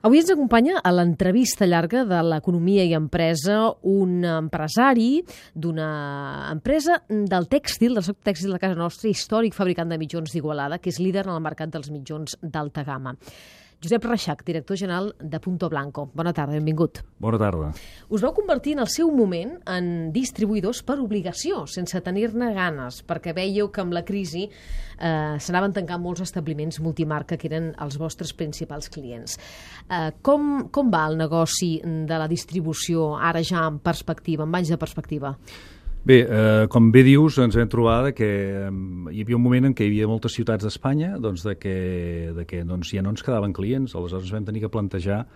Avui 0.00 0.16
ens 0.16 0.30
acompanya 0.32 0.78
a 0.80 0.90
l'entrevista 0.96 1.66
llarga 1.68 2.06
de 2.08 2.22
l'Economia 2.24 2.86
i 2.88 2.94
Empresa 2.96 3.58
un 3.84 4.22
empresari 4.24 5.20
d'una 5.52 5.88
empresa 6.48 7.02
del 7.10 7.44
tèxtil, 7.52 7.98
del 7.98 8.06
sector 8.06 8.30
tèxtil 8.30 8.54
de 8.56 8.60
casa 8.62 8.78
nostra, 8.80 9.10
històric 9.12 9.52
fabricant 9.52 9.92
de 9.92 9.98
mitjons 10.00 10.32
d'Igualada, 10.32 10.78
que 10.80 10.88
és 10.88 11.02
líder 11.04 11.26
en 11.26 11.34
el 11.34 11.44
mercat 11.44 11.68
dels 11.74 11.92
mitjons 11.92 12.38
d'alta 12.40 12.86
gamma. 12.88 13.12
Josep 13.80 14.04
Reixac, 14.04 14.42
director 14.44 14.76
general 14.76 15.14
de 15.18 15.40
Punto 15.40 15.70
Blanco. 15.70 16.10
Bona 16.12 16.34
tarda, 16.36 16.52
benvingut. 16.52 17.00
Bona 17.18 17.38
tarda. 17.40 17.70
Us 18.12 18.20
vau 18.20 18.34
convertir 18.36 18.74
en 18.76 18.82
el 18.84 18.90
seu 18.92 19.08
moment 19.08 19.54
en 19.72 20.10
distribuïdors 20.12 20.82
per 20.84 20.98
obligació, 21.00 21.62
sense 21.64 22.02
tenir-ne 22.04 22.50
ganes, 22.52 23.00
perquè 23.08 23.32
veieu 23.32 23.70
que 23.72 23.80
amb 23.80 23.96
la 23.96 24.04
crisi 24.04 24.44
eh, 24.44 25.40
s'anaven 25.40 25.72
tancant 25.80 26.04
molts 26.04 26.20
establiments 26.26 26.82
multimarca 26.84 27.40
que 27.40 27.48
eren 27.48 27.72
els 27.80 27.96
vostres 27.96 28.34
principals 28.36 28.92
clients. 28.92 29.40
Eh, 29.88 30.12
com, 30.20 30.68
com 30.68 30.92
va 30.92 31.06
el 31.08 31.16
negoci 31.16 31.78
de 31.80 32.20
la 32.20 32.28
distribució 32.28 33.14
ara 33.16 33.40
ja 33.40 33.64
en 33.64 33.80
perspectiva, 33.80 34.44
en 34.44 34.60
anys 34.60 34.76
de 34.76 34.82
perspectiva? 34.84 35.38
Bé, 36.02 36.22
eh, 36.24 36.66
com 36.72 36.86
bé 36.88 37.02
dius, 37.04 37.36
ens 37.44 37.56
vam 37.58 37.68
trobar 37.68 38.14
que 38.16 38.24
eh, 38.24 38.70
hi 39.12 39.20
havia 39.20 39.36
un 39.36 39.44
moment 39.44 39.68
en 39.68 39.74
què 39.76 39.84
hi 39.84 39.90
havia 39.90 40.08
moltes 40.08 40.32
ciutats 40.32 40.64
d'Espanya 40.64 41.18
doncs, 41.20 41.44
de 41.44 41.58
que, 41.60 41.74
de 42.32 42.46
que 42.48 42.62
doncs, 42.64 42.94
ja 42.96 43.04
no 43.04 43.12
ens 43.12 43.20
quedaven 43.26 43.52
clients, 43.52 43.92
aleshores 43.94 44.32
vam 44.32 44.46
tenir 44.48 44.64
que 44.64 44.72
plantejar 44.72 45.26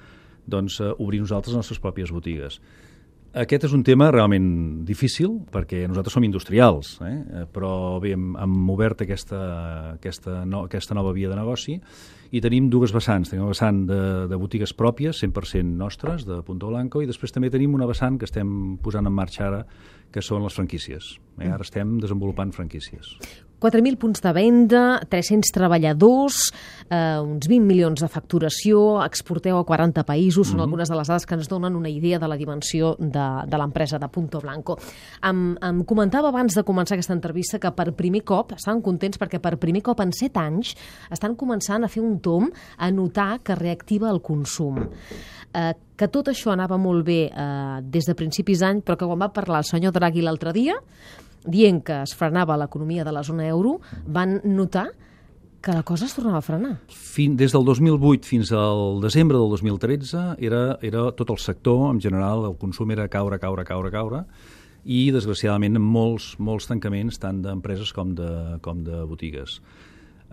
doncs, 0.48 0.80
eh, 0.80 0.94
obrir 0.96 1.20
nosaltres 1.20 1.52
les 1.52 1.60
nostres 1.60 1.82
pròpies 1.84 2.14
botigues. 2.16 2.60
Aquest 3.34 3.64
és 3.66 3.72
un 3.74 3.82
tema 3.84 4.12
realment 4.14 4.84
difícil 4.86 5.40
perquè 5.52 5.82
nosaltres 5.88 6.14
som 6.14 6.24
industrials, 6.24 6.94
eh 7.02 7.44
però 7.52 7.98
bé, 8.00 8.14
hem, 8.14 8.32
hem 8.38 8.70
obert 8.70 9.02
aquesta, 9.02 9.40
aquesta, 9.98 10.44
no, 10.46 10.64
aquesta 10.68 10.94
nova 10.94 11.12
via 11.12 11.28
de 11.28 11.36
negoci 11.36 11.80
i 12.34 12.40
tenim 12.42 12.66
dues 12.70 12.90
vessants. 12.94 13.30
Tenim 13.30 13.44
una 13.44 13.52
vessant 13.52 13.84
de, 13.86 14.00
de 14.30 14.38
botigues 14.40 14.74
pròpies, 14.74 15.20
100% 15.22 15.78
nostres, 15.78 16.24
de 16.26 16.40
Punto 16.46 16.70
Blanco, 16.72 17.02
i 17.02 17.06
després 17.06 17.34
també 17.34 17.50
tenim 17.54 17.76
una 17.78 17.86
vessant 17.86 18.18
que 18.18 18.26
estem 18.26 18.48
posant 18.82 19.06
en 19.06 19.14
marxa 19.14 19.46
ara, 19.46 19.60
que 20.10 20.22
són 20.22 20.42
les 20.42 20.56
franquícies. 20.58 21.14
Eh? 21.38 21.50
Ara 21.50 21.62
estem 21.62 21.98
desenvolupant 22.02 22.50
franquícies. 22.56 23.14
4.000 23.64 23.96
punts 23.96 24.20
de 24.20 24.32
venda, 24.36 24.82
300 25.08 25.48
treballadors, 25.56 26.50
eh, 26.90 27.16
uns 27.22 27.48
20 27.48 27.64
milions 27.64 28.02
de 28.04 28.08
facturació, 28.12 29.00
exporteu 29.06 29.56
a 29.56 29.64
40 29.64 30.04
països, 30.04 30.48
són 30.48 30.56
mm 30.56 30.58
-hmm. 30.58 30.64
algunes 30.64 30.88
de 30.88 30.96
les 30.96 31.08
dades 31.08 31.26
que 31.26 31.34
ens 31.34 31.48
donen 31.48 31.74
una 31.74 31.88
idea 31.88 32.18
de 32.18 32.28
la 32.28 32.36
dimensió 32.36 32.96
de, 32.98 33.26
de 33.46 33.56
l'empresa 33.56 33.98
de 33.98 34.08
Punto 34.08 34.40
Blanco. 34.40 34.76
Em, 35.22 35.56
em 35.62 35.84
comentava 35.84 36.28
abans 36.28 36.54
de 36.54 36.62
començar 36.62 36.94
aquesta 36.94 37.14
entrevista 37.14 37.58
que 37.58 37.70
per 37.72 37.94
primer 37.94 38.22
cop, 38.22 38.52
estaven 38.52 38.82
contents 38.82 39.18
perquè 39.18 39.40
per 39.40 39.56
primer 39.56 39.82
cop 39.82 40.00
en 40.00 40.12
7 40.12 40.38
anys 40.38 40.76
estan 41.10 41.34
començant 41.34 41.84
a 41.84 41.88
fer 41.88 42.02
un 42.02 42.20
tom 42.20 42.50
a 42.76 42.90
notar 42.90 43.40
que 43.42 43.54
reactiva 43.54 44.10
el 44.10 44.20
consum. 44.20 44.90
Eh, 45.54 45.72
que 45.96 46.08
tot 46.08 46.28
això 46.28 46.50
anava 46.52 46.76
molt 46.76 47.04
bé 47.06 47.30
eh, 47.30 47.80
des 47.82 48.04
de 48.04 48.14
principis 48.14 48.58
d'any, 48.58 48.82
però 48.82 48.96
que 48.96 49.06
quan 49.06 49.20
va 49.20 49.32
parlar 49.32 49.58
el 49.58 49.64
senyor 49.64 49.92
Draghi 49.92 50.20
l'altre 50.20 50.52
dia, 50.52 50.74
dient 51.44 51.82
que 51.84 52.02
es 52.04 52.14
frenava 52.16 52.56
l'economia 52.60 53.04
de 53.04 53.12
la 53.12 53.22
zona 53.24 53.46
euro, 53.48 53.78
van 54.06 54.40
notar 54.44 54.88
que 55.64 55.72
la 55.72 55.82
cosa 55.82 56.04
es 56.04 56.12
tornava 56.12 56.42
a 56.42 56.44
frenar. 56.44 56.74
Fin, 56.92 57.38
des 57.40 57.54
del 57.54 57.64
2008 57.64 58.28
fins 58.28 58.50
al 58.52 59.00
desembre 59.00 59.38
del 59.40 59.48
2013 59.48 60.24
era, 60.44 60.76
era 60.84 61.06
tot 61.16 61.32
el 61.32 61.40
sector, 61.40 61.88
en 61.88 62.02
general, 62.04 62.44
el 62.50 62.58
consum 62.60 62.92
era 62.92 63.08
caure, 63.08 63.38
caure, 63.40 63.64
caure, 63.64 63.90
caure, 63.94 64.24
i 64.84 65.08
desgraciadament 65.14 65.80
molts, 65.80 66.34
molts 66.36 66.68
tancaments 66.68 67.16
tant 67.22 67.40
d'empreses 67.40 67.94
com, 67.96 68.12
de, 68.18 68.58
com 68.60 68.84
de 68.84 69.00
botigues. 69.08 69.60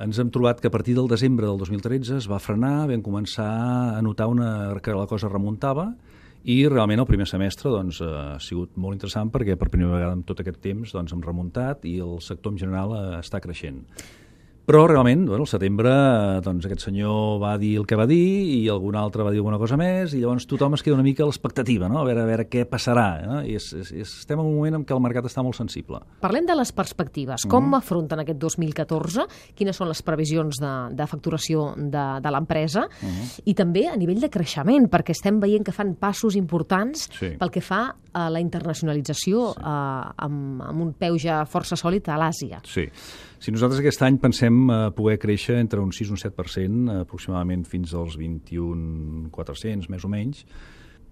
Ens 0.01 0.19
hem 0.19 0.31
trobat 0.33 0.59
que 0.59 0.67
a 0.67 0.73
partir 0.73 0.97
del 0.97 1.07
desembre 1.07 1.47
del 1.47 1.59
2013 1.61 2.17
es 2.19 2.27
va 2.27 2.41
frenar, 2.41 2.89
vam 2.89 3.03
començar 3.05 3.51
a 3.95 4.01
notar 4.03 4.27
una, 4.27 4.51
que 4.83 4.95
la 4.97 5.07
cosa 5.07 5.31
remuntava, 5.31 5.93
i 6.43 6.57
realment 6.67 7.01
el 7.03 7.07
primer 7.09 7.27
semestre 7.29 7.69
doncs, 7.73 8.01
eh, 8.01 8.07
ha 8.09 8.39
sigut 8.41 8.77
molt 8.81 8.97
interessant 8.97 9.29
perquè 9.33 9.57
per 9.59 9.69
primera 9.69 9.93
vegada 9.93 10.17
en 10.17 10.23
tot 10.25 10.41
aquest 10.41 10.61
temps 10.63 10.93
doncs, 10.95 11.13
hem 11.13 11.21
remuntat 11.25 11.85
i 11.85 11.99
el 12.01 12.17
sector 12.25 12.55
en 12.55 12.61
general 12.61 12.95
eh, 12.97 13.05
està 13.19 13.41
creixent. 13.43 13.83
Però 14.61 14.83
realment, 14.85 15.23
bueno, 15.25 15.41
al 15.41 15.49
setembre, 15.49 15.91
doncs, 16.45 16.67
aquest 16.67 16.83
senyor 16.85 17.39
va 17.41 17.55
dir 17.57 17.73
el 17.79 17.87
que 17.89 17.97
va 17.97 18.05
dir 18.05 18.21
i 18.21 18.59
algun 18.69 18.95
altre 18.95 19.25
va 19.25 19.31
dir 19.33 19.41
alguna 19.41 19.57
cosa 19.57 19.77
més 19.79 20.13
i 20.13 20.21
llavors 20.21 20.45
tothom 20.45 20.77
es 20.77 20.83
queda 20.85 20.99
una 20.99 21.05
mica 21.05 21.25
a 21.25 21.27
l'expectativa, 21.27 21.89
no? 21.89 21.97
a, 21.99 22.05
veure, 22.05 22.21
a 22.21 22.29
veure 22.29 22.45
què 22.49 22.67
passarà. 22.69 23.07
Eh? 23.21 23.39
I 23.51 23.57
és, 23.57 23.71
és, 23.73 23.91
estem 24.21 24.37
en 24.37 24.45
un 24.45 24.53
moment 24.59 24.77
en 24.77 24.85
què 24.85 24.93
el 24.93 25.01
mercat 25.01 25.25
està 25.27 25.41
molt 25.41 25.57
sensible. 25.57 26.03
Parlem 26.21 26.45
de 26.45 26.55
les 26.59 26.71
perspectives. 26.77 27.47
Com 27.47 27.65
mm 27.65 27.71
-hmm. 27.71 27.77
afronten 27.77 28.19
aquest 28.19 28.39
2014? 28.39 29.25
Quines 29.55 29.75
són 29.75 29.87
les 29.87 30.01
previsions 30.01 30.61
de, 30.61 30.73
de 30.95 31.07
facturació 31.07 31.73
de, 31.75 32.05
de 32.21 32.31
l'empresa? 32.31 32.87
Mm 33.01 33.09
-hmm. 33.09 33.41
I 33.45 33.53
també 33.53 33.87
a 33.87 33.97
nivell 33.97 34.21
de 34.21 34.29
creixement, 34.29 34.89
perquè 34.89 35.11
estem 35.11 35.39
veient 35.39 35.65
que 35.65 35.71
fan 35.71 35.95
passos 35.95 36.35
importants 36.35 37.09
sí. 37.19 37.35
pel 37.37 37.49
que 37.49 37.61
fa 37.61 37.95
a 38.13 38.29
la 38.29 38.39
internacionalització 38.39 39.53
sí. 39.53 39.59
eh, 39.59 40.11
amb, 40.17 40.61
amb 40.61 40.81
un 40.81 40.93
peu 40.93 41.17
ja 41.17 41.45
força 41.45 41.75
sòlid 41.75 42.07
a 42.09 42.17
l'Àsia. 42.17 42.61
Sí. 42.63 42.89
Si 43.41 43.49
nosaltres 43.49 43.79
aquest 43.81 44.03
any 44.05 44.19
pensem 44.21 44.57
eh, 44.69 44.75
poder 44.93 45.17
créixer 45.17 45.55
entre 45.57 45.81
un 45.81 45.89
6 45.89 46.11
i 46.11 46.13
un 46.13 46.19
7%, 46.21 46.83
eh, 46.93 46.99
aproximadament 47.07 47.63
fins 47.65 47.95
als 47.97 48.13
21.400, 48.21 49.89
més 49.89 50.05
o 50.05 50.11
menys, 50.13 50.43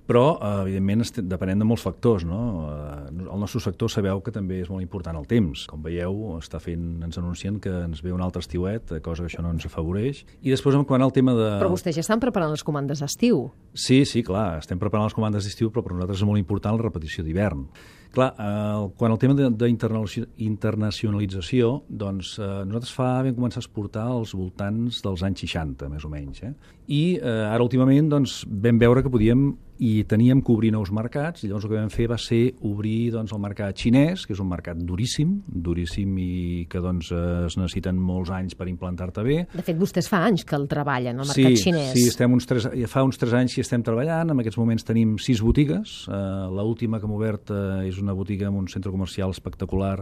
però, 0.10 0.38
eh, 0.38 0.62
evidentment, 0.68 1.02
depenent 1.30 1.62
de 1.62 1.66
molts 1.66 1.88
factors. 1.88 2.28
No? 2.30 2.70
Eh, 2.70 3.26
el 3.34 3.42
nostre 3.42 3.62
sector 3.62 3.90
sabeu 3.90 4.22
que 4.22 4.34
també 4.34 4.60
és 4.62 4.70
molt 4.70 4.86
important 4.86 5.18
el 5.18 5.26
temps. 5.30 5.66
Com 5.70 5.82
veieu, 5.82 6.38
està 6.38 6.62
fent, 6.62 7.02
ens 7.06 7.18
anuncien 7.18 7.58
que 7.62 7.74
ens 7.88 8.02
ve 8.06 8.14
un 8.14 8.22
altre 8.22 8.46
estiuet, 8.46 8.94
eh, 8.94 9.02
cosa 9.06 9.26
que 9.26 9.34
això 9.34 9.42
no 9.42 9.50
ens 9.54 9.66
afavoreix. 9.66 10.22
I 10.42 10.54
després, 10.54 10.78
en 10.78 10.86
quant 10.86 11.02
al 11.02 11.14
tema 11.14 11.34
de... 11.34 11.56
Però 11.58 11.74
vostès 11.74 11.98
ja 11.98 12.06
estan 12.06 12.22
preparant 12.22 12.54
les 12.54 12.66
comandes 12.66 13.02
d'estiu. 13.02 13.48
Sí, 13.74 14.04
sí, 14.06 14.22
clar, 14.22 14.60
estem 14.62 14.78
preparant 14.78 15.10
les 15.10 15.18
comandes 15.18 15.50
d'estiu, 15.50 15.74
però 15.74 15.82
per 15.82 15.98
nosaltres 15.98 16.22
és 16.22 16.30
molt 16.30 16.42
important 16.42 16.78
la 16.78 16.90
repetició 16.92 17.26
d'hivern. 17.26 17.66
Clar, 18.12 18.34
eh, 18.42 18.90
quan 18.98 19.12
el 19.14 19.20
tema 19.22 19.36
d'internacionalització, 19.38 21.84
doncs 21.90 22.40
eh, 22.40 22.66
nosaltres 22.66 22.94
fa 22.96 23.24
vam 23.26 23.36
començar 23.38 23.60
a 23.62 23.66
exportar 23.66 24.06
als 24.10 24.34
voltants 24.34 25.02
dels 25.06 25.24
anys 25.28 25.40
60, 25.46 25.90
més 25.94 26.06
o 26.06 26.10
menys. 26.10 26.42
Eh? 26.48 26.54
I 26.90 27.20
eh, 27.22 27.54
ara 27.54 27.64
últimament 27.66 28.10
doncs, 28.10 28.46
vam 28.50 28.80
veure 28.82 29.04
que 29.06 29.14
podíem 29.14 29.54
i 29.80 30.04
teníem 30.04 30.42
que 30.44 30.52
obrir 30.52 30.74
nous 30.76 30.92
mercats, 30.92 31.46
i 31.46 31.48
llavors 31.48 31.66
el 31.66 31.72
que 31.72 31.78
vam 31.78 31.92
fer 31.94 32.10
va 32.12 32.18
ser 32.20 32.42
obrir 32.68 33.14
doncs, 33.14 33.32
el 33.36 33.40
mercat 33.40 33.78
xinès, 33.80 34.26
que 34.28 34.36
és 34.36 34.42
un 34.44 34.50
mercat 34.52 34.80
duríssim, 34.84 35.38
duríssim 35.48 36.18
i 36.20 36.66
que 36.70 36.82
doncs, 36.84 37.14
es 37.48 37.56
necessiten 37.56 37.96
molts 37.96 38.34
anys 38.36 38.58
per 38.60 38.68
implantar-te 38.68 39.24
bé. 39.24 39.38
De 39.54 39.64
fet, 39.64 39.80
vostès 39.80 40.12
fa 40.12 40.26
anys 40.28 40.44
que 40.48 40.58
el 40.60 40.68
treballen, 40.72 41.24
el 41.24 41.32
mercat 41.32 41.56
sí, 41.56 41.64
xinès. 41.64 41.94
Sí, 41.96 42.10
estem 42.12 42.36
uns 42.36 42.50
tres, 42.50 42.68
fa 42.92 43.06
uns 43.08 43.22
tres 43.22 43.38
anys 43.40 43.56
que 43.56 43.64
estem 43.64 43.86
treballant, 43.88 44.36
en 44.36 44.44
aquests 44.44 44.60
moments 44.60 44.84
tenim 44.88 45.16
sis 45.24 45.40
botigues, 45.40 46.02
uh, 46.12 46.50
l'última 46.52 47.00
que 47.00 47.08
hem 47.08 47.16
obert 47.16 47.56
uh, 47.56 47.80
és 47.88 48.04
una 48.04 48.18
botiga 48.18 48.52
en 48.52 48.60
un 48.60 48.68
centre 48.68 48.92
comercial 48.92 49.32
espectacular 49.32 49.96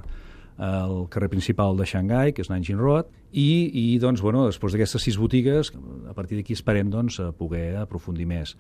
al 0.57 1.05
carrer 1.13 1.29
principal 1.29 1.77
de 1.77 1.85
Xangai, 1.85 2.33
que 2.33 2.41
és 2.41 2.49
Nanjing 2.49 2.79
Road, 2.81 3.11
i, 3.29 3.69
i 3.77 3.99
doncs, 4.01 4.23
bueno, 4.25 4.47
després 4.49 4.73
d'aquestes 4.73 5.03
sis 5.05 5.17
botigues, 5.21 5.69
a 6.09 6.15
partir 6.17 6.39
d'aquí 6.39 6.57
esperem 6.57 6.89
doncs, 6.89 7.19
poder 7.37 7.75
aprofundir 7.77 8.25
més. 8.25 8.55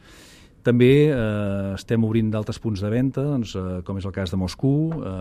També 0.65 0.91
eh, 1.07 1.73
estem 1.75 2.03
obrint 2.03 2.31
d'altres 2.33 2.59
punts 2.59 2.81
de 2.83 2.91
venda, 2.91 3.23
doncs, 3.23 3.53
eh, 3.55 3.79
com 3.87 3.99
és 4.01 4.07
el 4.07 4.15
cas 4.15 4.33
de 4.33 4.39
Moscou. 4.39 4.91
Eh, 4.97 5.13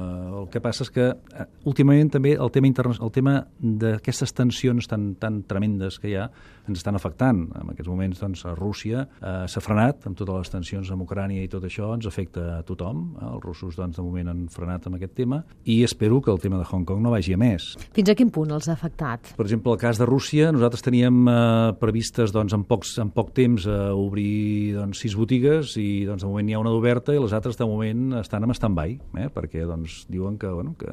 el 0.42 0.48
que 0.52 0.62
passa 0.64 0.86
és 0.86 0.92
que 0.94 1.08
eh, 1.12 1.48
últimament 1.68 2.10
també 2.16 2.34
el 2.34 2.52
tema, 2.54 2.72
el 2.72 3.12
tema 3.14 3.36
d'aquestes 3.60 4.34
tensions 4.34 4.90
tan, 4.90 5.14
tan 5.20 5.42
tremendes 5.46 6.00
que 6.02 6.10
hi 6.10 6.16
ha 6.20 6.30
ens 6.66 6.80
estan 6.80 6.98
afectant. 6.98 7.44
En 7.56 7.70
aquests 7.72 7.90
moments 7.90 8.20
doncs, 8.20 8.44
a 8.46 8.54
Rússia 8.56 9.04
eh, 9.06 9.46
s'ha 9.50 9.62
frenat 9.62 10.06
amb 10.08 10.18
totes 10.18 10.40
les 10.40 10.52
tensions 10.52 10.90
amb 10.92 11.06
Ucrània 11.06 11.44
i 11.44 11.50
tot 11.50 11.64
això, 11.66 11.92
ens 11.94 12.08
afecta 12.08 12.46
a 12.58 12.62
tothom. 12.66 13.04
Eh? 13.16 13.28
Els 13.30 13.44
russos 13.44 13.78
doncs, 13.78 13.98
de 13.98 14.04
moment 14.04 14.32
han 14.32 14.44
frenat 14.52 14.88
amb 14.88 14.98
aquest 14.98 15.14
tema 15.16 15.42
i 15.64 15.80
espero 15.86 16.20
que 16.22 16.32
el 16.32 16.40
tema 16.42 16.58
de 16.60 16.66
Hong 16.66 16.86
Kong 16.88 17.02
no 17.04 17.14
vagi 17.14 17.36
a 17.36 17.40
més. 17.40 17.72
Fins 17.96 18.10
a 18.10 18.16
quin 18.18 18.32
punt 18.34 18.52
els 18.54 18.68
ha 18.68 18.74
afectat? 18.76 19.32
Per 19.38 19.46
exemple, 19.46 19.74
el 19.74 19.80
cas 19.80 20.00
de 20.00 20.08
Rússia, 20.08 20.50
nosaltres 20.54 20.84
teníem 20.86 21.22
eh, 21.30 21.36
previstes 21.80 22.34
doncs, 22.34 22.54
en, 22.56 22.66
pocs, 22.68 22.96
en 23.02 23.12
poc 23.14 23.32
temps 23.36 23.68
eh, 23.70 23.78
obrir 23.94 24.76
doncs, 24.76 25.04
sis 25.04 25.16
botigues 25.26 25.76
i 25.82 26.06
doncs, 26.06 26.22
de 26.22 26.30
moment 26.30 26.48
hi 26.48 26.56
ha 26.56 26.62
una 26.62 26.72
d'oberta 26.72 27.14
i 27.14 27.20
les 27.20 27.34
altres 27.36 27.58
de 27.58 27.66
moment 27.68 28.20
estan 28.22 28.46
en 28.46 28.54
stand-by, 28.54 28.98
eh? 29.24 29.30
perquè 29.34 29.66
doncs, 29.66 30.04
diuen 30.12 30.38
que, 30.38 30.48
bueno, 30.54 30.76
que, 30.78 30.92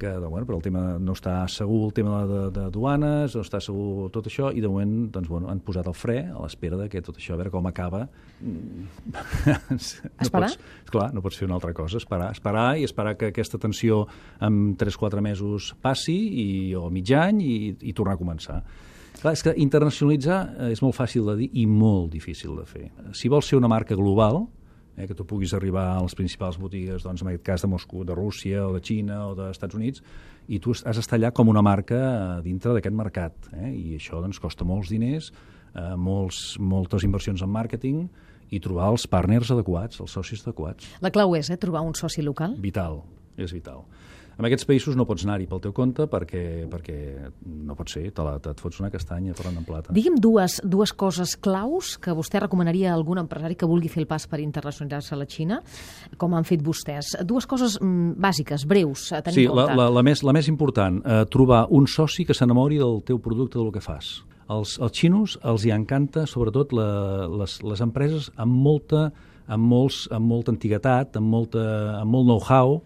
que 0.00 0.08
doncs, 0.14 0.30
bueno, 0.32 0.46
però 0.48 0.56
el 0.56 0.64
tema 0.64 0.84
no 1.02 1.12
està 1.16 1.36
segur 1.52 1.82
el 1.90 1.92
tema 1.96 2.22
de, 2.24 2.40
de, 2.46 2.54
de 2.56 2.64
duanes, 2.72 3.36
no 3.36 3.44
està 3.44 3.60
segur 3.60 4.08
tot 4.14 4.30
això, 4.30 4.50
i 4.56 4.64
de 4.64 4.70
moment 4.72 5.10
doncs, 5.12 5.28
bueno, 5.28 5.50
han 5.52 5.60
posat 5.66 5.88
el 5.90 5.96
fre 5.96 6.18
a 6.32 6.40
l'espera 6.40 6.80
de 6.80 6.88
que 6.92 7.04
tot 7.04 7.20
això, 7.20 7.36
a 7.36 7.40
veure 7.42 7.52
com 7.52 7.68
acaba. 7.68 8.06
no 8.40 9.78
esperar? 9.78 10.50
Pots, 10.50 10.58
clar, 10.90 11.12
no 11.12 11.24
pots 11.24 11.38
fer 11.40 11.50
una 11.50 11.60
altra 11.60 11.76
cosa, 11.76 12.00
esperar, 12.00 12.32
esperar 12.36 12.66
i 12.80 12.88
esperar 12.88 13.16
que 13.20 13.30
aquesta 13.34 13.60
tensió 13.60 14.06
en 14.40 14.76
3-4 14.80 15.24
mesos 15.24 15.74
passi, 15.84 16.16
i, 16.16 16.50
o 16.74 16.88
mig 16.90 17.12
any, 17.12 17.44
i, 17.44 17.56
i 17.84 17.96
tornar 17.96 18.16
a 18.16 18.24
començar. 18.24 18.62
Clar, 19.26 19.34
és 19.34 19.42
que 19.42 19.52
internacionalitzar 19.58 20.36
eh, 20.54 20.66
és 20.70 20.78
molt 20.84 20.94
fàcil 20.94 21.24
de 21.26 21.32
dir 21.40 21.46
i 21.58 21.64
molt 21.66 22.12
difícil 22.12 22.52
de 22.54 22.62
fer. 22.62 22.84
Si 23.10 23.26
vols 23.26 23.48
ser 23.50 23.56
una 23.58 23.66
marca 23.66 23.96
global, 23.98 24.44
eh, 24.94 25.08
que 25.08 25.16
tu 25.18 25.24
puguis 25.26 25.50
arribar 25.56 25.88
a 25.96 26.04
les 26.04 26.14
principals 26.14 26.60
botigues, 26.62 27.02
doncs, 27.02 27.24
en 27.24 27.32
aquest 27.32 27.42
cas 27.48 27.64
de 27.64 27.70
Moscou, 27.72 28.04
de 28.06 28.14
Rússia 28.14 28.62
o 28.68 28.70
de 28.76 28.78
Xina 28.86 29.24
o 29.26 29.34
dels 29.34 29.58
Estats 29.58 29.74
Units, 29.74 30.04
i 30.46 30.60
tu 30.62 30.70
has 30.70 31.00
d'estar 31.00 31.18
allà 31.18 31.32
com 31.34 31.50
una 31.50 31.64
marca 31.66 31.98
dintre 32.44 32.76
d'aquest 32.76 32.94
mercat. 32.94 33.50
Eh? 33.56 33.72
I 33.74 33.98
això 33.98 34.22
doncs, 34.22 34.38
costa 34.38 34.62
molts 34.62 34.94
diners, 34.94 35.32
eh, 35.74 35.96
molts, 35.98 36.60
moltes 36.62 37.02
inversions 37.02 37.42
en 37.42 37.50
màrqueting 37.50 38.04
i 38.54 38.62
trobar 38.62 38.92
els 38.94 39.10
partners 39.10 39.50
adequats, 39.50 39.98
els 40.06 40.14
socis 40.14 40.46
adequats. 40.46 40.86
La 41.02 41.10
clau 41.10 41.34
és 41.34 41.50
eh, 41.50 41.58
trobar 41.58 41.82
un 41.82 41.98
soci 41.98 42.22
local? 42.22 42.54
Vital, 42.62 43.02
és 43.34 43.50
vital. 43.58 43.82
En 44.36 44.44
aquests 44.44 44.66
països 44.68 44.96
no 44.98 45.06
pots 45.08 45.24
anar-hi 45.24 45.46
pel 45.48 45.62
teu 45.64 45.72
compte 45.72 46.04
perquè, 46.12 46.66
perquè 46.68 46.96
no 47.40 47.76
pot 47.76 47.88
ser, 47.88 48.02
te, 48.12 48.24
la, 48.24 48.34
te 48.42 48.52
et 48.52 48.60
fots 48.60 48.82
una 48.82 48.90
castanya 48.92 49.32
tornant 49.36 49.62
en 49.62 49.64
plata. 49.64 49.94
Digui'm 49.96 50.18
dues, 50.20 50.58
dues 50.60 50.92
coses 50.92 51.32
claus 51.40 51.94
que 52.02 52.12
vostè 52.16 52.42
recomanaria 52.44 52.90
a 52.92 52.96
algun 52.98 53.22
empresari 53.22 53.56
que 53.56 53.68
vulgui 53.68 53.88
fer 53.92 54.02
el 54.04 54.08
pas 54.10 54.26
per 54.28 54.42
internacionalitzar-se 54.44 55.14
a 55.16 55.20
la 55.22 55.28
Xina, 55.30 55.60
com 56.20 56.36
han 56.36 56.44
fet 56.44 56.60
vostès. 56.64 57.14
Dues 57.24 57.48
coses 57.48 57.78
mm, 57.80 58.18
bàsiques, 58.20 58.66
breus, 58.68 59.08
a 59.16 59.22
tenir 59.24 59.38
sí, 59.40 59.46
en 59.48 59.54
compte. 59.54 59.72
la, 59.72 59.86
la, 59.86 59.90
la, 59.96 60.04
més, 60.04 60.20
la 60.26 60.34
més 60.36 60.50
important, 60.52 61.00
eh, 61.00 61.22
trobar 61.32 61.62
un 61.72 61.88
soci 61.88 62.26
que 62.28 62.36
s'enamori 62.36 62.80
del 62.82 63.00
teu 63.08 63.22
producte, 63.24 63.56
del 63.56 63.72
que 63.72 63.80
fas. 63.80 64.18
Els, 64.52 64.76
els 64.84 64.92
xinos 64.94 65.38
els 65.48 65.64
hi 65.64 65.72
encanta, 65.74 66.26
sobretot, 66.28 66.76
la, 66.76 66.90
les, 67.40 67.56
les 67.64 67.80
empreses 67.82 68.28
amb 68.36 68.60
molta, 68.68 69.08
amb, 69.48 69.64
molts, 69.64 70.04
amb 70.12 70.28
molta 70.28 70.52
antiguitat, 70.52 71.16
amb, 71.16 71.32
molta, 71.32 71.64
amb 72.02 72.12
molt 72.12 72.28
know-how, 72.28 72.76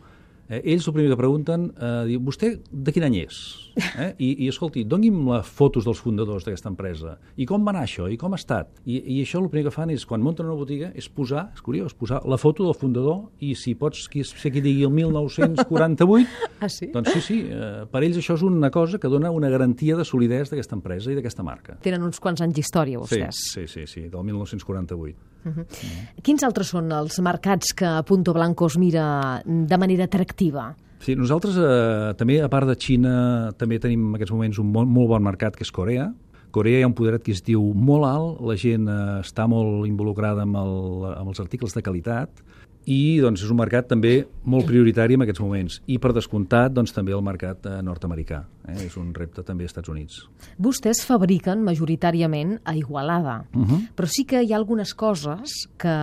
Eh, 0.50 0.74
ells 0.74 0.88
el 0.88 0.94
primer 0.96 1.12
que 1.12 1.16
pregunten, 1.20 1.68
eh, 1.78 1.90
diu, 2.08 2.20
vostè 2.26 2.56
de 2.58 2.92
quin 2.92 3.04
any 3.06 3.20
és? 3.20 3.36
Eh? 3.78 4.08
I, 4.18 4.30
I, 4.44 4.48
escolti, 4.50 4.82
doni'm 4.82 5.20
les 5.28 5.46
fotos 5.46 5.86
dels 5.86 6.00
fundadors 6.02 6.42
d'aquesta 6.44 6.72
empresa. 6.72 7.14
I 7.38 7.46
com 7.46 7.62
va 7.62 7.70
anar 7.70 7.84
això? 7.86 8.08
I 8.10 8.18
com 8.18 8.34
ha 8.34 8.40
estat? 8.40 8.72
I, 8.82 8.98
I 8.98 9.20
això 9.22 9.38
el 9.38 9.46
primer 9.52 9.68
que 9.68 9.74
fan 9.76 9.94
és, 9.94 10.02
quan 10.10 10.24
munten 10.24 10.50
una 10.50 10.58
botiga, 10.58 10.90
és 10.98 11.06
posar, 11.06 11.46
és 11.54 11.62
curiós, 11.62 11.94
posar 11.94 12.24
la 12.26 12.40
foto 12.40 12.66
del 12.66 12.74
fundador 12.74 13.28
i 13.38 13.54
si 13.54 13.76
pots 13.78 14.08
qui, 14.10 14.26
ser 14.26 14.50
qui 14.50 14.64
digui 14.64 14.82
el 14.88 14.94
1948, 14.98 16.28
ah, 16.66 16.68
sí? 16.68 16.90
doncs 16.90 17.14
sí, 17.14 17.22
sí, 17.28 17.40
eh, 17.46 17.86
per 17.90 18.02
ells 18.02 18.18
això 18.18 18.34
és 18.40 18.46
una 18.46 18.74
cosa 18.74 18.98
que 18.98 19.12
dona 19.12 19.30
una 19.30 19.52
garantia 19.54 19.94
de 19.96 20.08
solidesa 20.08 20.56
d'aquesta 20.56 20.80
empresa 20.80 21.14
i 21.14 21.18
d'aquesta 21.20 21.46
marca. 21.46 21.78
Tenen 21.86 22.02
uns 22.10 22.18
quants 22.18 22.42
anys 22.42 22.58
d'història, 22.58 22.98
vostès. 22.98 23.46
Sí, 23.54 23.68
sí, 23.70 23.86
sí, 23.86 23.86
sí 23.86 24.08
del 24.10 24.26
1948. 24.26 25.29
Uh 25.44 25.52
-huh. 25.52 25.64
mm. 25.64 26.22
Quins 26.22 26.42
altres 26.42 26.68
són 26.68 26.92
els 26.92 27.18
mercats 27.20 27.72
que 27.72 28.02
Punto 28.06 28.32
Blanco 28.32 28.66
es 28.66 28.76
mira 28.78 29.42
de 29.44 29.78
manera 29.78 30.04
atractiva? 30.04 30.74
Sí, 31.00 31.14
nosaltres 31.16 31.56
eh, 31.56 32.14
també, 32.16 32.42
a 32.42 32.48
part 32.48 32.68
de 32.68 32.76
Xina, 32.76 33.52
també 33.56 33.78
tenim 33.78 34.10
en 34.10 34.14
aquests 34.18 34.32
moments 34.32 34.58
un 34.58 34.70
molt, 34.70 34.88
molt 34.88 35.08
bon 35.08 35.22
mercat, 35.22 35.56
que 35.56 35.64
és 35.64 35.70
Corea. 35.72 36.12
Corea 36.50 36.80
hi 36.80 36.82
ha 36.82 36.90
un 36.90 36.96
poder 36.98 37.14
adquisitiu 37.18 37.62
molt 37.74 38.06
alt, 38.08 38.40
la 38.46 38.56
gent 38.58 38.88
eh, 38.90 39.00
està 39.24 39.46
molt 39.50 39.86
involucrada 39.88 40.46
amb, 40.46 40.58
el, 40.60 41.12
amb 41.14 41.32
els 41.32 41.42
articles 41.42 41.76
de 41.76 41.82
qualitat, 41.86 42.42
i 42.88 43.20
doncs, 43.20 43.42
és 43.44 43.50
un 43.52 43.58
mercat 43.60 43.86
també 43.90 44.14
molt 44.48 44.66
prioritari 44.66 45.14
en 45.14 45.24
aquests 45.24 45.42
moments. 45.44 45.80
I 45.92 45.98
per 46.00 46.14
descomptat 46.16 46.72
doncs, 46.72 46.94
també 46.96 47.12
el 47.12 47.22
mercat 47.24 47.66
eh, 47.68 47.80
nord-americà. 47.84 48.40
Eh? 48.66 48.78
És 48.86 48.96
un 48.98 49.10
repte 49.16 49.44
també 49.46 49.66
als 49.66 49.74
Estats 49.74 49.92
Units. 49.92 50.22
Vostès 50.58 51.04
fabriquen 51.06 51.62
majoritàriament 51.66 52.56
a 52.64 52.74
Igualada, 52.76 53.44
uh 53.54 53.66
-huh. 53.66 53.82
però 53.96 54.06
sí 54.08 54.24
que 54.24 54.42
hi 54.42 54.52
ha 54.52 54.56
algunes 54.56 54.94
coses 54.94 55.68
que 55.76 55.96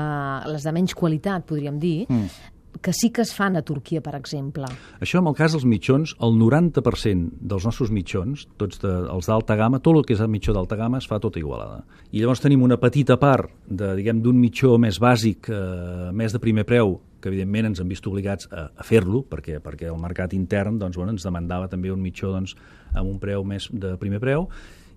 les 0.52 0.64
de 0.64 0.72
menys 0.72 0.94
qualitat, 0.94 1.46
podríem 1.46 1.80
dir, 1.80 2.06
uh 2.10 2.56
que 2.82 2.94
sí 2.94 3.10
que 3.12 3.24
es 3.24 3.34
fan 3.36 3.58
a 3.58 3.64
Turquia, 3.66 4.02
per 4.04 4.16
exemple. 4.18 4.70
Això, 5.02 5.22
en 5.22 5.30
el 5.30 5.36
cas 5.38 5.56
dels 5.56 5.66
mitjons, 5.68 6.16
el 6.24 6.38
90% 6.40 7.42
dels 7.52 7.68
nostres 7.68 7.92
mitjons, 7.94 8.48
tots 8.62 8.82
de, 8.84 8.94
els 9.14 9.30
d'alta 9.30 9.58
gamma, 9.60 9.82
tot 9.84 10.00
el 10.00 10.08
que 10.08 10.16
és 10.16 10.24
el 10.24 10.32
mitjó 10.32 10.56
d'alta 10.56 10.78
gamma 10.80 11.02
es 11.02 11.10
fa 11.10 11.20
tot 11.24 11.38
Igualada. 11.38 11.84
I 12.12 12.24
llavors 12.24 12.42
tenim 12.44 12.64
una 12.66 12.80
petita 12.82 13.20
part 13.22 13.52
de, 13.68 13.94
diguem, 14.00 14.22
d'un 14.24 14.40
mitjó 14.40 14.78
més 14.82 15.02
bàsic, 15.04 15.52
eh, 15.52 16.10
més 16.16 16.34
de 16.36 16.42
primer 16.44 16.66
preu, 16.68 16.98
que 17.22 17.32
evidentment 17.32 17.72
ens 17.72 17.82
han 17.82 17.90
vist 17.90 18.06
obligats 18.08 18.50
a, 18.52 18.68
a 18.70 18.86
fer-lo, 18.86 19.24
perquè, 19.30 19.62
perquè 19.64 19.90
el 19.92 20.02
mercat 20.02 20.36
intern 20.38 20.78
doncs, 20.82 20.98
bueno, 21.00 21.16
ens 21.16 21.26
demandava 21.26 21.70
també 21.72 21.92
un 21.94 22.02
mitjó 22.04 22.32
doncs, 22.36 22.56
amb 22.94 23.10
un 23.10 23.18
preu 23.22 23.44
més 23.48 23.70
de 23.74 23.96
primer 24.02 24.22
preu, 24.24 24.48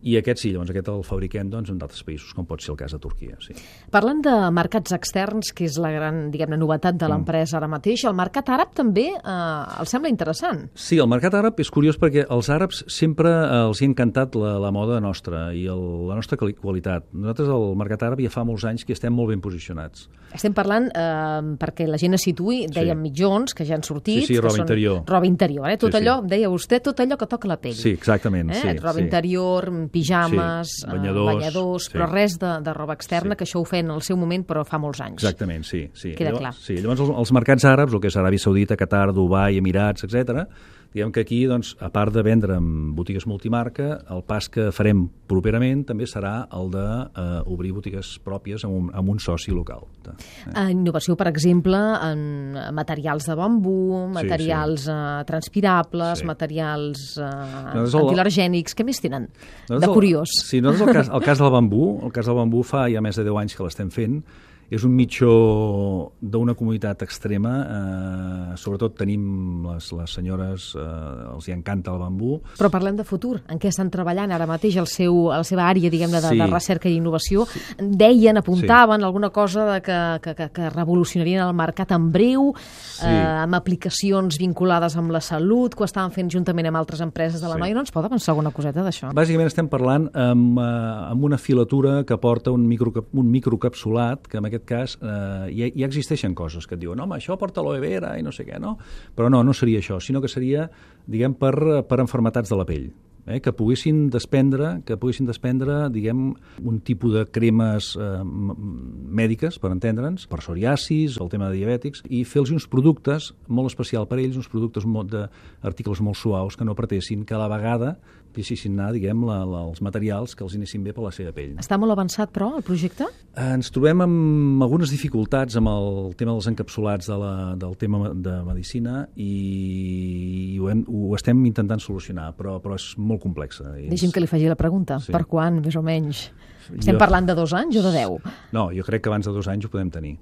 i 0.02 0.16
aquest 0.16 0.40
sí, 0.40 0.52
llavors 0.54 0.70
aquest 0.72 0.88
el 0.88 1.02
fabriquem 1.04 1.50
doncs, 1.52 1.70
en 1.72 1.80
d'altres 1.80 2.02
països, 2.06 2.32
com 2.36 2.46
pot 2.48 2.62
ser 2.64 2.72
el 2.72 2.78
cas 2.80 2.94
de 2.96 3.00
Turquia. 3.02 3.36
Sí. 3.44 3.56
Parlant 3.92 4.22
de 4.24 4.34
mercats 4.56 4.94
externs, 4.96 5.52
que 5.56 5.66
és 5.68 5.76
la 5.80 5.92
gran 5.92 6.22
diguem-ne 6.32 6.56
novetat 6.60 6.96
de 7.00 7.08
l'empresa 7.10 7.58
ara 7.58 7.68
mateix, 7.70 8.06
el 8.08 8.16
mercat 8.16 8.48
àrab 8.54 8.72
també 8.76 9.08
eh, 9.12 9.80
els 9.80 9.92
sembla 9.92 10.12
interessant. 10.12 10.66
Sí, 10.74 11.00
el 11.02 11.10
mercat 11.10 11.36
àrab 11.36 11.60
és 11.60 11.72
curiós 11.72 12.00
perquè 12.00 12.24
els 12.28 12.48
àrabs 12.52 12.84
sempre 12.90 13.32
eh, 13.32 13.60
els 13.66 13.82
hi 13.82 13.88
ha 13.88 13.90
encantat 13.90 14.38
la, 14.40 14.56
la 14.62 14.72
moda 14.74 15.00
nostra 15.04 15.50
i 15.56 15.66
el, 15.70 15.84
la 16.08 16.16
nostra 16.18 16.38
qualitat. 16.40 17.10
Nosaltres 17.12 17.52
al 17.52 17.68
mercat 17.80 18.06
àrab 18.08 18.24
ja 18.24 18.32
fa 18.32 18.46
molts 18.48 18.64
anys 18.70 18.86
que 18.88 18.96
estem 18.96 19.12
molt 19.14 19.34
ben 19.34 19.44
posicionats. 19.44 20.08
Estem 20.30 20.54
parlant, 20.54 20.86
eh, 20.94 21.54
perquè 21.60 21.88
la 21.90 21.98
gent 22.00 22.14
es 22.16 22.24
situï, 22.24 22.62
dèiem 22.70 23.00
sí. 23.00 23.02
mitjons, 23.08 23.54
que 23.56 23.66
ja 23.66 23.76
han 23.76 23.84
sortit. 23.86 24.22
Sí, 24.24 24.36
sí, 24.36 24.40
roba 24.40 24.62
interior. 24.62 25.02
Roba 25.08 25.26
interior, 25.26 25.68
eh? 25.68 25.76
tot 25.80 25.92
sí, 25.92 26.00
allò, 26.00 26.20
sí. 26.22 26.30
deia 26.30 26.50
vostè, 26.52 26.80
tot 26.84 27.02
allò 27.02 27.18
que 27.18 27.28
toca 27.30 27.50
la 27.50 27.58
pell. 27.60 27.76
Sí, 27.76 27.92
exactament. 27.98 28.52
Eh? 28.54 28.60
Sí, 28.60 28.76
roba 28.78 28.98
sí. 29.00 29.06
interior, 29.08 29.68
pijames, 29.92 30.72
sí, 30.80 30.86
banyadors, 30.86 31.30
eh, 31.30 31.36
banyadors 31.40 31.84
sí. 31.88 31.92
però 31.96 32.08
res 32.10 32.38
de, 32.40 32.52
de 32.64 32.74
roba 32.76 32.94
externa, 32.94 33.34
Sí. 33.34 33.38
que 33.38 33.44
això 33.48 33.60
ho 33.60 33.64
feien 33.68 33.90
al 33.90 34.02
seu 34.02 34.16
moment, 34.16 34.44
però 34.46 34.64
fa 34.66 34.78
molts 34.78 35.00
anys. 35.04 35.18
Exactament, 35.22 35.64
sí. 35.64 35.88
sí. 35.94 36.14
Queda 36.16 36.30
llavors, 36.30 36.40
clar. 36.40 36.54
Sí, 36.64 36.78
llavors 36.80 37.00
els, 37.06 37.10
els 37.24 37.32
mercats 37.36 37.64
àrabs, 37.68 37.94
el 37.94 38.00
que 38.00 38.08
és 38.12 38.16
Aràbia 38.16 38.38
Saudita, 38.42 38.76
Qatar, 38.80 39.12
Dubai, 39.16 39.58
Emirats, 39.58 40.04
etc. 40.06 40.46
diguem 40.94 41.12
que 41.14 41.20
aquí, 41.22 41.44
doncs, 41.46 41.76
a 41.78 41.88
part 41.94 42.10
de 42.12 42.22
vendre 42.26 42.56
en 42.58 42.94
botigues 42.98 43.26
multimarca, 43.30 44.00
el 44.10 44.24
pas 44.26 44.48
que 44.50 44.70
farem 44.74 45.04
properament 45.30 45.84
també 45.86 46.06
serà 46.10 46.48
el 46.50 46.70
d'obrir 46.72 47.12
uh, 47.14 47.52
obrir 47.54 47.70
botigues 47.76 48.16
pròpies 48.26 48.64
amb 48.66 48.74
un, 48.74 48.88
amb 48.98 49.12
un 49.12 49.20
soci 49.22 49.54
local. 49.54 49.84
Eh? 50.10 50.64
Innovació, 50.72 51.14
per 51.14 51.28
exemple, 51.30 51.78
en 52.08 52.56
materials 52.74 53.28
de 53.30 53.36
bambú, 53.38 54.08
materials 54.10 54.88
sí, 54.88 54.90
sí. 54.90 54.96
Uh, 54.98 55.22
transpirables, 55.30 56.18
sí. 56.24 56.26
materials 56.26 57.06
uh, 57.22 57.30
Nosaltres 57.30 57.94
el- 57.94 58.04
antilergènics, 58.08 58.74
què 58.74 58.84
més 58.90 59.00
tenen 59.00 59.28
de 59.30 59.74
Nosaltres 59.76 59.88
el- 59.88 59.94
curiós? 59.94 60.36
Sí, 60.42 60.60
nosaltres 60.60 61.06
el 61.06 61.12
cas, 61.12 61.14
el 61.20 61.26
cas 61.30 61.38
del 61.38 61.50
bambú, 61.54 62.00
el 62.04 62.12
cas 62.12 62.26
del 62.26 62.34
bambú 62.42 62.62
fa 62.66 62.88
ja 62.90 63.00
més 63.04 63.14
de 63.16 63.24
10 63.30 63.38
anys 63.44 63.54
que 63.54 63.62
l'estem 63.66 63.90
fent, 63.94 64.22
és 64.70 64.84
un 64.86 64.92
mitjó 64.94 66.12
d'una 66.20 66.54
comunitat 66.54 67.02
extrema, 67.02 67.52
eh, 67.60 68.56
sobretot 68.60 68.94
tenim 69.00 69.64
les, 69.66 69.88
les 69.98 70.12
senyores, 70.14 70.70
eh, 70.78 71.34
els 71.34 71.48
hi 71.48 71.52
encanta 71.56 71.90
el 71.92 71.98
bambú, 71.98 72.40
Però 72.58 72.70
parlem 72.70 72.96
de 72.96 73.04
futur. 73.04 73.40
En 73.48 73.58
què 73.58 73.68
estan 73.68 73.90
treballant 73.90 74.30
ara 74.32 74.46
mateix 74.46 74.76
el 74.78 74.86
seu, 74.86 75.28
la 75.32 75.42
seva 75.44 75.66
àrea, 75.68 75.90
diguem-ne, 75.90 76.20
de, 76.20 76.28
Sí. 76.30 76.38
de 76.38 76.46
recerca 76.46 76.88
i 76.88 76.94
innovació? 76.96 77.46
Deien, 77.78 78.36
apuntaven 78.38 79.02
alguna 79.02 79.30
cosa 79.30 79.64
de 79.74 79.80
que, 79.82 79.98
que, 80.22 80.34
que, 80.34 80.50
que 80.50 80.70
revolucionarien 80.70 81.42
el 81.42 81.54
mercat 81.54 81.90
en 81.92 82.10
breu, 82.12 82.52
Sí. 82.56 83.06
eh, 83.06 83.42
amb 83.44 83.54
aplicacions 83.54 84.38
vinculades 84.38 84.96
amb 84.96 85.10
la 85.10 85.20
salut, 85.20 85.74
que 85.74 85.82
ho 85.82 85.88
estaven 85.88 86.12
fent 86.12 86.30
juntament 86.30 86.66
amb 86.68 86.76
altres 86.76 87.00
empreses 87.00 87.40
de 87.40 87.48
la 87.48 87.54
Sí. 87.54 87.60
noia. 87.60 87.74
No 87.74 87.80
ens 87.80 87.90
pot 87.90 88.04
avançar 88.04 88.32
alguna 88.32 88.50
coseta 88.52 88.82
d'això? 88.84 89.12
Bàsicament 89.14 89.46
estem 89.46 89.68
parlant 89.68 90.10
amb, 90.14 90.58
eh, 90.58 90.62
amb 91.10 91.24
una 91.24 91.38
filatura 91.38 92.04
que 92.04 92.16
porta 92.18 92.50
un, 92.52 92.66
micro, 92.68 92.92
un 93.12 93.30
microcapsulat, 93.30 94.26
que 94.28 94.38
en 94.38 94.44
aquest 94.46 94.59
cas 94.68 94.96
eh, 95.00 95.50
ja, 95.56 95.70
ja 95.74 95.88
existeixen 95.88 96.34
coses 96.38 96.66
que 96.66 96.76
et 96.78 96.82
diuen, 96.82 97.00
home, 97.00 97.18
això 97.18 97.36
porta 97.40 97.62
aloe 97.62 97.80
vera 97.82 98.16
i 98.18 98.24
no 98.26 98.32
sé 98.34 98.46
què, 98.48 98.60
no? 98.62 98.76
Però 99.16 99.30
no, 99.32 99.42
no 99.46 99.54
seria 99.56 99.82
això, 99.82 100.00
sinó 100.00 100.22
que 100.22 100.30
seria, 100.32 100.68
diguem, 101.06 101.36
per, 101.38 101.54
per 101.88 102.02
enfermetats 102.02 102.52
de 102.52 102.60
la 102.60 102.68
pell 102.68 102.90
eh, 103.26 103.40
que 103.40 103.52
poguessin 103.56 104.08
desprendre, 104.12 104.80
que 104.86 104.98
poguessin 105.00 105.28
desprendre, 105.28 105.88
diguem, 105.92 106.30
un 106.64 106.80
tipus 106.84 107.14
de 107.14 107.24
cremes 107.32 107.92
eh, 107.96 108.22
mèdiques, 108.24 109.58
per 109.60 109.72
entendre'ns, 109.74 110.26
per 110.30 110.40
psoriasis, 110.42 111.18
el 111.20 111.32
tema 111.32 111.50
de 111.50 111.60
diabètics, 111.60 112.04
i 112.08 112.24
fer-los 112.28 112.54
uns 112.54 112.68
productes 112.70 113.32
molt 113.48 113.72
especial 113.72 114.08
per 114.10 114.20
a 114.20 114.24
ells, 114.24 114.38
uns 114.40 114.50
productes 114.50 114.86
molt 114.86 115.12
de, 115.12 115.26
articles 115.66 116.00
molt 116.04 116.18
suaus 116.20 116.56
que 116.56 116.66
no 116.66 116.78
pretessin 116.78 117.26
cada 117.28 117.48
vegada 117.50 117.96
deixessin 118.34 118.76
anar, 118.78 118.92
diguem, 118.94 119.24
la, 119.26 119.40
la, 119.42 119.64
els 119.66 119.80
materials 119.82 120.36
que 120.38 120.44
els 120.46 120.54
anessin 120.54 120.84
bé 120.86 120.92
per 120.94 121.02
la 121.02 121.10
seva 121.10 121.32
pell. 121.34 121.56
Està 121.58 121.74
molt 121.80 121.90
avançat, 121.90 122.30
però, 122.30 122.52
el 122.60 122.62
projecte? 122.62 123.08
Eh, 123.34 123.48
Ens 123.56 123.72
trobem 123.74 124.04
amb 124.04 124.62
algunes 124.62 124.92
dificultats 124.94 125.58
amb 125.58 125.72
el 125.72 126.14
tema 126.20 126.36
dels 126.36 126.46
encapsulats 126.52 127.10
de 127.10 127.16
la, 127.18 127.32
del 127.58 127.74
tema 127.80 128.12
de 128.14 128.36
medicina 128.46 129.02
i 129.18 130.58
ho, 130.62 130.70
hem, 130.70 130.84
ho 130.86 131.10
estem 131.18 131.42
intentant 131.48 131.82
solucionar, 131.82 132.28
però, 132.38 132.60
però 132.62 132.78
és 132.78 132.92
molt 133.02 133.09
complexa. 133.18 133.72
És... 133.78 133.88
Deixi'm 133.90 134.12
que 134.12 134.20
li 134.20 134.26
faci 134.30 134.46
la 134.48 134.54
pregunta. 134.56 135.00
Sí. 135.00 135.10
Per 135.12 135.24
quan, 135.26 135.60
més 135.64 135.76
o 135.76 135.82
menys? 135.82 136.28
Estem 136.70 136.94
Jo- 136.94 136.98
parlant 137.00 137.26
de 137.26 137.34
dos 137.34 137.52
anys 137.56 137.76
o 137.80 137.82
de 137.82 137.90
deu? 137.96 138.18
No, 138.52 138.68
jo 138.70 138.84
crec 138.86 139.02
que 139.02 139.08
abans 139.10 139.26
de 139.26 139.32
dos 139.34 139.48
anys 139.48 139.66
ho 139.66 139.70
podem 139.72 139.90
tenir. 139.90 140.18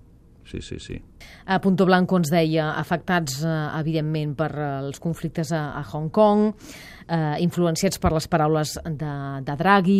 Sí, 0.48 0.62
sí, 0.64 0.78
sí. 0.80 0.96
A 1.44 1.58
Punto 1.60 1.84
Blanco 1.84 2.16
ens 2.16 2.30
deia 2.32 2.70
afectats, 2.80 3.42
eh, 3.44 3.80
evidentment, 3.82 4.32
per 4.38 4.48
eh, 4.56 4.68
els 4.86 4.96
conflictes 4.98 5.52
a, 5.52 5.74
a 5.76 5.82
Hong 5.92 6.08
Kong, 6.08 6.54
eh, 7.06 7.36
influenciats 7.44 7.98
per 8.00 8.14
les 8.14 8.26
paraules 8.32 8.78
de, 8.86 9.12
de 9.44 9.56
Draghi, 9.60 9.98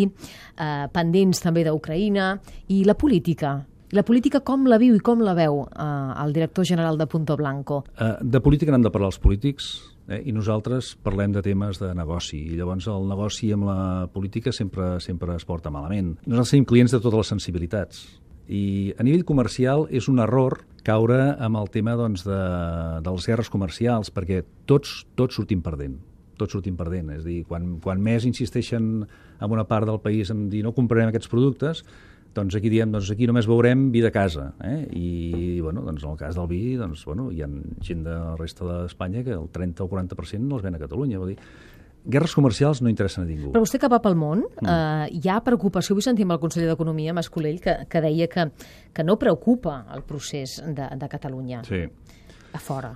eh, 0.56 0.86
pendents 0.94 1.42
també 1.44 1.66
d'Ucraïna, 1.68 2.30
i 2.72 2.80
la 2.88 2.94
política. 2.96 3.58
La 3.92 4.02
política 4.04 4.40
com 4.40 4.64
la 4.68 4.78
viu 4.80 4.96
i 4.96 5.00
com 5.04 5.20
la 5.20 5.34
veu 5.36 5.66
eh, 5.68 6.24
el 6.24 6.32
director 6.32 6.64
general 6.64 6.96
de 6.96 7.06
Punto 7.06 7.36
Blanco? 7.36 7.82
Eh, 8.00 8.14
de 8.22 8.40
política 8.40 8.72
n'han 8.72 8.88
de 8.88 8.90
parlar 8.94 9.12
els 9.12 9.20
polítics 9.20 9.68
eh, 10.08 10.22
i 10.24 10.32
nosaltres 10.32 10.94
parlem 11.04 11.36
de 11.36 11.42
temes 11.44 11.80
de 11.82 11.92
negoci 11.94 12.40
i 12.48 12.56
llavors 12.58 12.88
el 12.90 13.06
negoci 13.08 13.52
amb 13.54 13.68
la 13.68 13.80
política 14.12 14.52
sempre 14.52 14.96
sempre 15.04 15.36
es 15.36 15.44
porta 15.44 15.70
malament. 15.70 16.16
Nosaltres 16.26 16.56
tenim 16.56 16.66
clients 16.68 16.96
de 16.96 17.02
totes 17.04 17.22
les 17.22 17.36
sensibilitats 17.36 18.06
i 18.48 18.94
a 18.96 19.04
nivell 19.04 19.26
comercial 19.28 19.84
és 19.92 20.08
un 20.08 20.22
error 20.24 20.62
caure 20.86 21.34
amb 21.36 21.60
el 21.60 21.68
tema 21.68 21.94
doncs, 22.00 22.24
de, 22.24 22.42
de 23.04 23.12
les 23.12 23.26
guerres 23.28 23.50
comercials 23.52 24.08
perquè 24.14 24.40
tots, 24.66 25.02
tots 25.14 25.36
sortim 25.36 25.60
perdent. 25.62 25.98
tots 26.38 26.54
sortim 26.54 26.76
perdent. 26.78 27.10
És 27.10 27.24
a 27.24 27.26
dir, 27.26 27.40
quan, 27.44 27.80
quan 27.82 27.98
més 27.98 28.24
insisteixen 28.24 29.02
en 29.02 29.50
una 29.50 29.64
part 29.66 29.88
del 29.88 29.98
país 29.98 30.30
en 30.30 30.46
dir 30.48 30.62
no 30.62 30.70
comprarem 30.72 31.10
aquests 31.10 31.28
productes, 31.28 31.82
doncs 32.34 32.56
aquí 32.58 32.70
diem, 32.70 32.90
doncs 32.92 33.10
aquí 33.12 33.26
només 33.28 33.48
veurem 33.48 33.88
vi 33.94 34.02
de 34.04 34.10
casa, 34.14 34.52
eh? 34.64 34.84
I, 34.94 35.08
bueno, 35.64 35.82
doncs 35.86 36.04
en 36.04 36.12
el 36.12 36.20
cas 36.20 36.36
del 36.38 36.46
vi, 36.50 36.76
doncs, 36.78 37.04
bueno, 37.08 37.30
hi 37.32 37.42
ha 37.42 37.48
gent 37.84 38.04
de 38.06 38.14
la 38.14 38.36
resta 38.38 38.66
d'Espanya 38.68 39.24
que 39.26 39.34
el 39.36 39.48
30 39.54 39.84
o 39.84 39.90
40% 39.90 40.44
no 40.44 40.58
els 40.58 40.66
ven 40.66 40.78
a 40.78 40.82
Catalunya, 40.82 41.18
vull 41.18 41.34
dir, 41.34 41.38
guerres 42.04 42.34
comercials 42.34 42.82
no 42.82 42.92
interessen 42.92 43.24
a 43.24 43.28
ningú. 43.28 43.50
Però 43.52 43.64
vostè 43.64 43.80
que 43.80 43.90
va 43.90 44.00
pel 44.04 44.16
món, 44.18 44.44
mm. 44.46 44.68
eh, 44.68 45.18
hi 45.18 45.32
ha 45.32 45.40
preocupació, 45.44 45.96
vull 45.96 46.06
sentir 46.06 46.26
amb 46.28 46.36
el 46.36 46.40
conseller 46.42 46.70
d'Economia, 46.70 47.16
Mascolell, 47.16 47.58
que, 47.64 47.74
que 47.90 48.04
deia 48.04 48.28
que, 48.30 48.48
que 48.94 49.04
no 49.04 49.18
preocupa 49.18 49.82
el 49.94 50.04
procés 50.08 50.58
de, 50.64 50.88
de 51.00 51.10
Catalunya 51.10 51.64
sí. 51.68 51.82
a 52.52 52.62
fora. 52.62 52.94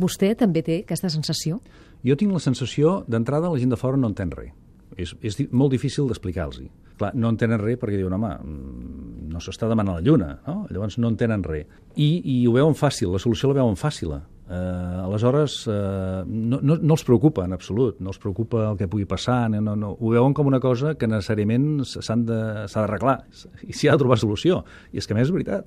Vostè 0.00 0.34
també 0.34 0.64
té 0.66 0.82
aquesta 0.82 1.12
sensació? 1.12 1.60
Jo 2.04 2.18
tinc 2.20 2.34
la 2.34 2.42
sensació, 2.42 3.02
d'entrada, 3.08 3.48
la 3.48 3.60
gent 3.62 3.72
de 3.72 3.80
fora 3.80 4.00
no 4.00 4.10
entén 4.10 4.34
res. 4.34 4.52
És, 4.96 5.14
és 5.22 5.38
molt 5.50 5.74
difícil 5.74 6.08
d'explicar-los. 6.10 6.60
Clar, 6.98 7.10
no 7.18 7.32
entenen 7.32 7.58
res 7.58 7.80
perquè 7.80 7.98
diuen, 7.98 8.14
home, 8.14 8.30
mm, 8.38 9.24
no 9.32 9.42
s'està 9.42 9.66
demanant 9.70 9.98
la 9.98 10.04
lluna, 10.04 10.28
no? 10.46 10.60
Llavors 10.70 10.98
no 11.02 11.10
entenen 11.10 11.42
res. 11.42 11.66
I, 11.96 12.08
I 12.22 12.36
ho 12.46 12.54
veuen 12.54 12.78
fàcil, 12.78 13.10
la 13.10 13.22
solució 13.22 13.50
la 13.50 13.58
veuen 13.58 13.78
fàcil. 13.80 14.14
Eh, 14.44 14.54
aleshores, 14.54 15.56
eh, 15.72 16.22
no, 16.26 16.60
no, 16.62 16.76
no 16.76 16.94
els 16.94 17.04
preocupa 17.08 17.46
en 17.48 17.56
absolut, 17.56 17.98
no 18.04 18.12
els 18.12 18.20
preocupa 18.20 18.68
el 18.68 18.78
que 18.78 18.90
pugui 18.92 19.08
passar, 19.08 19.48
no, 19.50 19.62
no, 19.64 19.74
no. 19.80 19.94
ho 19.98 20.12
veuen 20.12 20.36
com 20.36 20.46
una 20.50 20.60
cosa 20.60 20.94
que 21.00 21.08
necessàriament 21.08 21.80
s'ha 21.88 22.18
d'arreglar 22.20 23.22
i 23.64 23.72
s'hi 23.72 23.88
ha 23.88 23.96
de 23.96 24.04
trobar 24.04 24.20
solució. 24.20 24.62
I 24.92 25.00
és 25.02 25.08
que 25.08 25.16
més 25.16 25.26
és 25.26 25.34
veritat. 25.34 25.66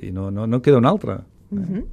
I 0.00 0.12
no, 0.14 0.30
no, 0.30 0.46
no 0.46 0.62
queda 0.62 0.78
una 0.78 0.94
altra. 0.94 1.20
Uh 1.50 1.58
-huh. 1.58 1.84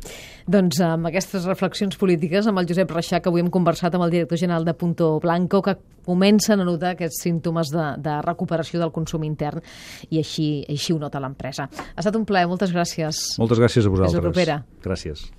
Doncs 0.47 0.79
amb 0.81 1.07
aquestes 1.07 1.45
reflexions 1.45 1.97
polítiques, 1.97 2.47
amb 2.47 2.59
el 2.59 2.67
Josep 2.67 2.89
Reixà, 2.91 3.21
que 3.21 3.29
avui 3.29 3.41
hem 3.41 3.49
conversat 3.49 3.93
amb 3.95 4.03
el 4.03 4.11
director 4.11 4.37
general 4.37 4.65
de 4.65 4.73
Punto 4.73 5.19
Blanco, 5.19 5.61
que 5.61 5.77
comencen 6.05 6.59
a 6.59 6.63
notar 6.63 6.91
aquests 6.91 7.21
símptomes 7.23 7.69
de, 7.69 7.95
de 7.97 8.21
recuperació 8.21 8.79
del 8.79 8.91
consum 8.91 9.23
intern 9.23 9.61
i 10.09 10.17
així, 10.17 10.65
així 10.69 10.93
ho 10.93 10.99
nota 10.99 11.19
l'empresa. 11.19 11.69
Ha 11.95 11.99
estat 11.99 12.15
un 12.15 12.25
plaer, 12.25 12.47
moltes 12.47 12.73
gràcies. 12.73 13.37
Moltes 13.37 13.59
gràcies 13.59 13.85
a 13.85 13.89
vosaltres. 13.89 14.11
Fins 14.11 14.19
a 14.19 14.21
propera. 14.21 14.65
Gràcies. 14.83 15.33